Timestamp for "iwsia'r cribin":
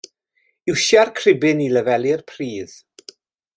0.71-1.63